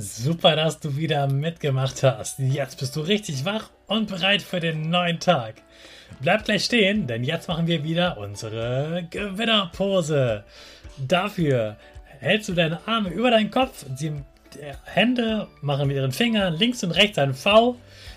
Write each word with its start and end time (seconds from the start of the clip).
Super, 0.00 0.54
dass 0.54 0.78
du 0.78 0.96
wieder 0.96 1.26
mitgemacht 1.26 2.04
hast. 2.04 2.38
Jetzt 2.38 2.78
bist 2.78 2.94
du 2.94 3.00
richtig 3.00 3.44
wach 3.44 3.70
und 3.88 4.08
bereit 4.08 4.42
für 4.42 4.60
den 4.60 4.90
neuen 4.90 5.18
Tag. 5.18 5.56
Bleib 6.20 6.44
gleich 6.44 6.66
stehen, 6.66 7.08
denn 7.08 7.24
jetzt 7.24 7.48
machen 7.48 7.66
wir 7.66 7.82
wieder 7.82 8.16
unsere 8.16 9.08
Gewinnerpose. 9.10 10.44
Dafür 10.98 11.74
hältst 12.20 12.48
du 12.48 12.52
deine 12.52 12.78
Arme 12.86 13.08
über 13.08 13.32
deinen 13.32 13.50
Kopf, 13.50 13.86
die 13.88 14.12
Hände 14.84 15.48
machen 15.62 15.88
mit 15.88 15.96
ihren 15.96 16.12
Fingern 16.12 16.54
links 16.54 16.84
und 16.84 16.92
rechts 16.92 17.18
ein 17.18 17.34
V. 17.34 17.74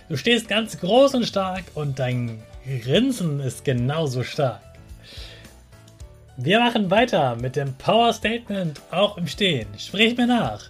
Du 0.07 0.17
stehst 0.17 0.47
ganz 0.47 0.79
groß 0.79 1.15
und 1.15 1.25
stark 1.25 1.63
und 1.73 1.97
dein 1.97 2.43
Grinsen 2.83 3.39
ist 3.39 3.65
genauso 3.65 4.21
stark. 4.21 4.61
Wir 6.37 6.59
machen 6.59 6.91
weiter 6.91 7.35
mit 7.37 7.55
dem 7.55 7.73
Power 7.73 8.13
Statement 8.13 8.79
auch 8.91 9.17
im 9.17 9.25
Stehen. 9.25 9.67
Sprich 9.79 10.15
mir 10.15 10.27
nach. 10.27 10.69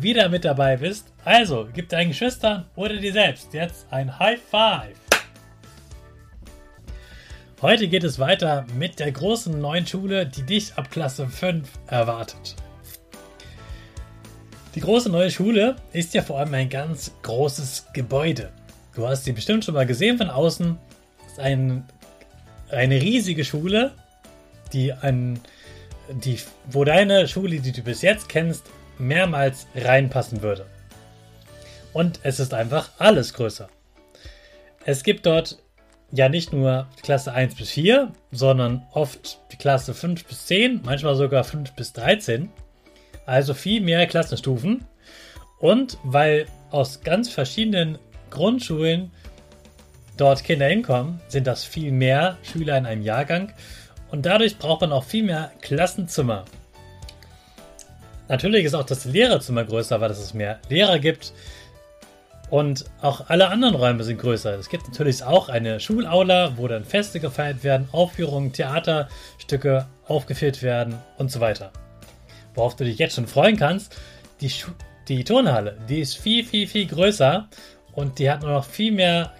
wieder 0.00 0.28
mit 0.28 0.44
dabei 0.44 0.76
bist. 0.76 1.12
Also, 1.24 1.68
gib 1.72 1.88
deinen 1.88 2.08
Geschwistern 2.08 2.66
oder 2.74 2.96
dir 2.96 3.12
selbst 3.12 3.52
jetzt 3.54 3.86
ein 3.90 4.18
High 4.18 4.40
Five. 4.40 4.96
Heute 7.60 7.86
geht 7.86 8.02
es 8.02 8.18
weiter 8.18 8.66
mit 8.76 8.98
der 8.98 9.12
großen 9.12 9.60
neuen 9.60 9.86
Schule, 9.86 10.26
die 10.26 10.42
dich 10.42 10.74
ab 10.74 10.90
Klasse 10.90 11.28
5 11.28 11.68
erwartet. 11.86 12.56
Die 14.74 14.80
große 14.80 15.10
neue 15.10 15.30
Schule 15.30 15.76
ist 15.92 16.12
ja 16.14 16.22
vor 16.22 16.38
allem 16.38 16.54
ein 16.54 16.68
ganz 16.68 17.12
großes 17.22 17.88
Gebäude. 17.92 18.50
Du 18.94 19.06
hast 19.06 19.24
sie 19.24 19.32
bestimmt 19.32 19.64
schon 19.64 19.74
mal 19.74 19.86
gesehen 19.86 20.18
von 20.18 20.28
außen. 20.28 20.76
Es 21.24 21.32
ist 21.32 21.38
ein, 21.40 21.84
eine 22.70 23.00
riesige 23.00 23.44
Schule, 23.44 23.92
die 24.72 24.92
an 24.92 25.38
die, 26.10 26.40
wo 26.70 26.84
deine 26.84 27.28
Schule, 27.28 27.60
die 27.60 27.72
du 27.72 27.82
bis 27.82 28.02
jetzt 28.02 28.28
kennst, 28.28 28.64
mehrmals 28.98 29.66
reinpassen 29.74 30.42
würde. 30.42 30.66
Und 31.92 32.20
es 32.22 32.40
ist 32.40 32.54
einfach 32.54 32.90
alles 32.98 33.34
größer. 33.34 33.68
Es 34.84 35.02
gibt 35.02 35.26
dort 35.26 35.58
ja 36.10 36.28
nicht 36.28 36.52
nur 36.52 36.86
Klasse 37.02 37.32
1 37.32 37.54
bis 37.54 37.70
4, 37.70 38.12
sondern 38.30 38.86
oft 38.92 39.40
die 39.52 39.56
Klasse 39.56 39.94
5 39.94 40.24
bis 40.24 40.46
10, 40.46 40.80
manchmal 40.84 41.16
sogar 41.16 41.44
5 41.44 41.72
bis 41.72 41.92
13. 41.92 42.50
Also 43.26 43.54
viel 43.54 43.80
mehr 43.80 44.06
Klassenstufen. 44.06 44.84
Und 45.58 45.98
weil 46.02 46.46
aus 46.70 47.02
ganz 47.02 47.28
verschiedenen 47.28 47.98
Grundschulen 48.30 49.12
dort 50.16 50.44
Kinder 50.44 50.66
hinkommen, 50.66 51.20
sind 51.28 51.46
das 51.46 51.64
viel 51.64 51.92
mehr 51.92 52.38
Schüler 52.42 52.76
in 52.76 52.86
einem 52.86 53.02
Jahrgang. 53.02 53.52
Und 54.10 54.26
dadurch 54.26 54.58
braucht 54.58 54.82
man 54.82 54.92
auch 54.92 55.04
viel 55.04 55.24
mehr 55.24 55.52
Klassenzimmer. 55.60 56.44
Natürlich 58.32 58.64
ist 58.64 58.72
auch 58.72 58.86
das 58.86 59.04
Lehrerzimmer 59.04 59.62
größer, 59.62 60.00
weil 60.00 60.10
es 60.10 60.32
mehr 60.32 60.58
Lehrer 60.70 60.98
gibt. 60.98 61.34
Und 62.48 62.86
auch 63.02 63.28
alle 63.28 63.48
anderen 63.48 63.74
Räume 63.74 64.04
sind 64.04 64.18
größer. 64.18 64.58
Es 64.58 64.70
gibt 64.70 64.88
natürlich 64.88 65.22
auch 65.22 65.50
eine 65.50 65.80
Schulaula, 65.80 66.56
wo 66.56 66.66
dann 66.66 66.86
Feste 66.86 67.20
gefeiert 67.20 67.62
werden, 67.62 67.90
Aufführungen, 67.92 68.54
Theaterstücke 68.54 69.86
aufgeführt 70.08 70.62
werden 70.62 70.94
und 71.18 71.30
so 71.30 71.40
weiter. 71.40 71.72
Worauf 72.54 72.74
du 72.74 72.84
dich 72.84 72.96
jetzt 72.96 73.16
schon 73.16 73.26
freuen 73.26 73.58
kannst, 73.58 73.98
die, 74.40 74.48
Schu 74.48 74.70
die 75.08 75.24
Turnhalle, 75.24 75.76
die 75.86 76.00
ist 76.00 76.16
viel, 76.16 76.42
viel, 76.42 76.66
viel 76.66 76.86
größer 76.86 77.50
und 77.92 78.18
die 78.18 78.30
hat 78.30 78.40
nur 78.40 78.52
noch 78.52 78.64
viel 78.64 78.92
mehr 78.92 79.34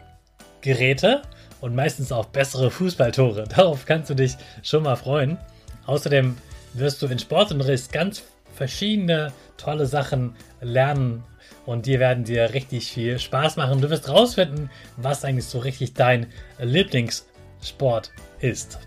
Geräte 0.60 1.22
und 1.62 1.74
meistens 1.74 2.12
auch 2.12 2.26
bessere 2.26 2.70
Fußballtore. 2.70 3.44
Darauf 3.56 3.86
kannst 3.86 4.10
du 4.10 4.14
dich 4.14 4.36
schon 4.62 4.82
mal 4.82 4.96
freuen. 4.96 5.38
Außerdem 5.86 6.36
wirst 6.74 7.00
du 7.00 7.06
in 7.06 7.18
Sportunterricht 7.18 7.90
ganz 7.90 8.22
verschiedene 8.52 9.32
tolle 9.56 9.86
Sachen 9.86 10.34
lernen 10.60 11.24
und 11.66 11.86
die 11.86 11.98
werden 11.98 12.24
dir 12.24 12.54
richtig 12.54 12.90
viel 12.90 13.18
Spaß 13.18 13.56
machen. 13.56 13.80
Du 13.80 13.90
wirst 13.90 14.08
rausfinden, 14.08 14.70
was 14.96 15.24
eigentlich 15.24 15.46
so 15.46 15.58
richtig 15.58 15.94
dein 15.94 16.26
Lieblingssport 16.60 18.10
ist. 18.40 18.78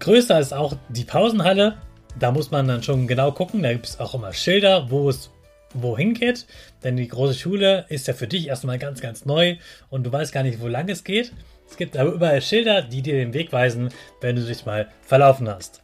Größer 0.00 0.38
ist 0.38 0.52
auch 0.52 0.76
die 0.88 1.04
Pausenhalle. 1.04 1.78
Da 2.18 2.30
muss 2.30 2.50
man 2.50 2.66
dann 2.68 2.82
schon 2.82 3.06
genau 3.06 3.32
gucken. 3.32 3.62
Da 3.62 3.72
gibt 3.72 3.86
es 3.86 4.00
auch 4.00 4.14
immer 4.14 4.32
Schilder, 4.32 4.90
wo 4.90 5.08
es 5.08 5.30
wohin 5.74 6.14
geht. 6.14 6.46
Denn 6.82 6.96
die 6.96 7.08
große 7.08 7.34
Schule 7.34 7.84
ist 7.88 8.06
ja 8.06 8.14
für 8.14 8.26
dich 8.26 8.48
erstmal 8.48 8.78
ganz, 8.78 9.00
ganz 9.00 9.24
neu 9.24 9.56
und 9.90 10.04
du 10.04 10.12
weißt 10.12 10.32
gar 10.32 10.42
nicht, 10.42 10.60
wo 10.60 10.68
lang 10.68 10.88
es 10.88 11.04
geht. 11.04 11.32
Es 11.68 11.76
gibt 11.76 11.96
aber 11.96 12.12
überall 12.12 12.40
Schilder, 12.40 12.82
die 12.82 13.02
dir 13.02 13.14
den 13.14 13.34
Weg 13.34 13.52
weisen, 13.52 13.90
wenn 14.20 14.36
du 14.36 14.42
dich 14.42 14.64
mal 14.64 14.88
verlaufen 15.02 15.48
hast. 15.48 15.82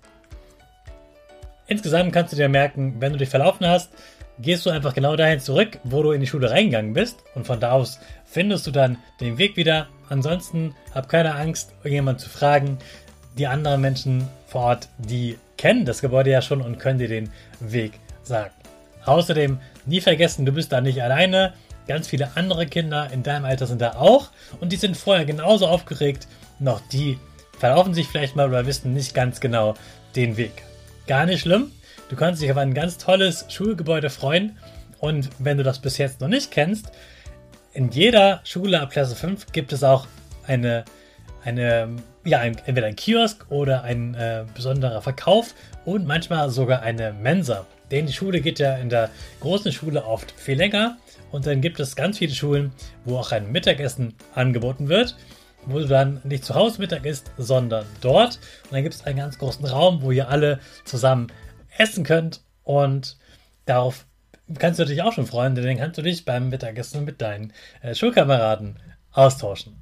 Insgesamt 1.72 2.12
kannst 2.12 2.34
du 2.34 2.36
dir 2.36 2.50
merken, 2.50 2.96
wenn 2.98 3.12
du 3.12 3.18
dich 3.18 3.30
verlaufen 3.30 3.66
hast, 3.66 3.92
gehst 4.38 4.66
du 4.66 4.70
einfach 4.70 4.92
genau 4.92 5.16
dahin 5.16 5.40
zurück, 5.40 5.78
wo 5.84 6.02
du 6.02 6.12
in 6.12 6.20
die 6.20 6.26
Schule 6.26 6.50
reingegangen 6.50 6.92
bist 6.92 7.24
und 7.34 7.46
von 7.46 7.60
da 7.60 7.72
aus 7.72 7.98
findest 8.26 8.66
du 8.66 8.72
dann 8.72 8.98
den 9.20 9.38
Weg 9.38 9.56
wieder. 9.56 9.88
Ansonsten 10.10 10.74
hab 10.94 11.08
keine 11.08 11.34
Angst, 11.34 11.72
irgendjemand 11.78 12.20
zu 12.20 12.28
fragen. 12.28 12.76
Die 13.38 13.46
anderen 13.46 13.80
Menschen 13.80 14.28
vor 14.46 14.64
Ort, 14.64 14.88
die 14.98 15.38
kennen 15.56 15.86
das 15.86 16.02
Gebäude 16.02 16.28
ja 16.28 16.42
schon 16.42 16.60
und 16.60 16.78
können 16.78 16.98
dir 16.98 17.08
den 17.08 17.30
Weg 17.58 17.92
sagen. 18.22 18.52
Außerdem 19.06 19.58
nie 19.86 20.02
vergessen, 20.02 20.44
du 20.44 20.52
bist 20.52 20.72
da 20.72 20.82
nicht 20.82 21.02
alleine. 21.02 21.54
Ganz 21.88 22.06
viele 22.06 22.36
andere 22.36 22.66
Kinder 22.66 23.08
in 23.14 23.22
deinem 23.22 23.46
Alter 23.46 23.66
sind 23.66 23.80
da 23.80 23.94
auch 23.94 24.28
und 24.60 24.72
die 24.72 24.76
sind 24.76 24.94
vorher 24.94 25.24
genauso 25.24 25.66
aufgeregt. 25.68 26.28
Noch 26.58 26.82
die 26.92 27.18
verlaufen 27.58 27.94
sich 27.94 28.08
vielleicht 28.08 28.36
mal 28.36 28.50
oder 28.50 28.66
wissen 28.66 28.92
nicht 28.92 29.14
ganz 29.14 29.40
genau 29.40 29.72
den 30.14 30.36
Weg. 30.36 30.52
Gar 31.06 31.26
nicht 31.26 31.40
schlimm. 31.40 31.72
Du 32.08 32.16
kannst 32.16 32.42
dich 32.42 32.50
auf 32.50 32.56
ein 32.56 32.74
ganz 32.74 32.98
tolles 32.98 33.46
Schulgebäude 33.48 34.10
freuen. 34.10 34.58
Und 34.98 35.30
wenn 35.38 35.56
du 35.56 35.62
das 35.64 35.80
bis 35.80 35.98
jetzt 35.98 36.20
noch 36.20 36.28
nicht 36.28 36.50
kennst, 36.50 36.92
in 37.72 37.90
jeder 37.90 38.40
Schule 38.44 38.80
ab 38.80 38.90
Klasse 38.90 39.16
5 39.16 39.52
gibt 39.52 39.72
es 39.72 39.82
auch 39.82 40.06
eine, 40.46 40.84
eine 41.44 41.96
ja, 42.24 42.38
ein, 42.38 42.56
entweder 42.66 42.86
ein 42.86 42.96
Kiosk 42.96 43.46
oder 43.50 43.82
ein 43.82 44.14
äh, 44.14 44.44
besonderer 44.54 45.02
Verkauf 45.02 45.54
und 45.84 46.06
manchmal 46.06 46.50
sogar 46.50 46.82
eine 46.82 47.12
Mensa. 47.12 47.66
Denn 47.90 48.06
die 48.06 48.12
Schule 48.12 48.40
geht 48.40 48.58
ja 48.58 48.76
in 48.76 48.88
der 48.88 49.10
großen 49.40 49.72
Schule 49.72 50.04
oft 50.04 50.32
viel 50.32 50.56
länger 50.56 50.98
und 51.30 51.46
dann 51.46 51.60
gibt 51.60 51.80
es 51.80 51.96
ganz 51.96 52.18
viele 52.18 52.34
Schulen, 52.34 52.72
wo 53.04 53.18
auch 53.18 53.32
ein 53.32 53.50
Mittagessen 53.50 54.14
angeboten 54.34 54.88
wird, 54.88 55.16
wo 55.66 55.78
du 55.78 55.86
dann 55.86 56.20
nicht 56.24 56.44
zu 56.44 56.54
Hause 56.54 56.80
Mittag 56.80 57.04
isst, 57.04 57.30
sondern 57.38 57.86
dort. 58.00 58.38
Und 58.64 58.72
dann 58.72 58.82
gibt 58.82 58.94
es 58.94 59.04
einen 59.04 59.18
ganz 59.18 59.38
großen 59.38 59.64
Raum, 59.64 60.02
wo 60.02 60.10
ihr 60.10 60.28
alle 60.28 60.60
zusammen 60.84 61.28
essen 61.78 62.04
könnt 62.04 62.42
und 62.64 63.16
darauf 63.64 64.06
kannst 64.58 64.78
du 64.78 64.84
dich 64.84 65.02
auch 65.02 65.12
schon 65.12 65.26
freuen, 65.26 65.54
denn 65.54 65.64
dann 65.64 65.76
kannst 65.76 65.98
du 65.98 66.02
dich 66.02 66.24
beim 66.24 66.48
Mittagessen 66.48 67.04
mit 67.04 67.20
deinen 67.20 67.52
äh, 67.80 67.94
Schulkameraden 67.94 68.78
austauschen. 69.12 69.80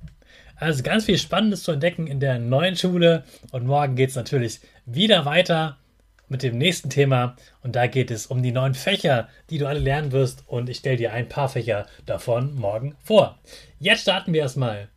Also 0.56 0.82
ganz 0.82 1.06
viel 1.06 1.18
Spannendes 1.18 1.62
zu 1.62 1.72
entdecken 1.72 2.06
in 2.06 2.20
der 2.20 2.38
neuen 2.38 2.76
Schule. 2.76 3.24
Und 3.50 3.66
morgen 3.66 3.96
geht 3.96 4.10
es 4.10 4.16
natürlich 4.16 4.60
wieder 4.84 5.24
weiter 5.24 5.78
mit 6.28 6.42
dem 6.42 6.58
nächsten 6.58 6.90
Thema. 6.90 7.36
Und 7.62 7.76
da 7.76 7.86
geht 7.86 8.10
es 8.10 8.26
um 8.26 8.42
die 8.42 8.52
neuen 8.52 8.74
Fächer, 8.74 9.28
die 9.48 9.56
du 9.56 9.66
alle 9.66 9.80
lernen 9.80 10.12
wirst. 10.12 10.44
Und 10.46 10.68
ich 10.68 10.78
stelle 10.78 10.98
dir 10.98 11.12
ein 11.14 11.28
paar 11.28 11.48
Fächer 11.48 11.86
davon 12.04 12.54
morgen 12.54 12.94
vor. 13.02 13.38
Jetzt 13.78 14.02
starten 14.02 14.34
wir 14.34 14.42
erstmal 14.42 14.88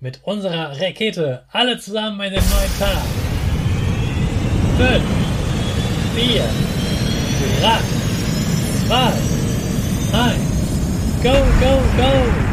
mit 0.00 0.20
unserer 0.24 0.72
Rakete. 0.80 1.44
Alle 1.52 1.78
zusammen 1.78 2.20
in 2.20 2.32
den 2.32 2.42
neuen 2.42 2.78
Tag. 2.78 3.02
5, 4.78 5.02
4, 6.16 6.42
3, 7.60 7.78
2, 8.86 8.96
1. 10.18 10.50
Go, 11.22 11.32
go, 11.60 11.82
go! 11.96 12.49